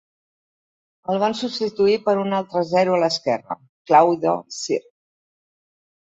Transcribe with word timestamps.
El 1.11 1.19
van 1.23 1.35
substituir 1.41 1.97
per 2.07 2.15
un 2.21 2.33
altre 2.37 2.63
zero 2.69 2.95
a 2.95 3.01
l'esquerra, 3.03 3.57
Claude 3.91 4.33
Cyr. 4.61 4.81